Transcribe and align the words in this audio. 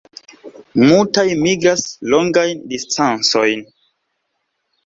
Multaj 0.85 1.25
migras 1.43 1.83
longajn 2.15 2.65
distancojn. 2.73 3.63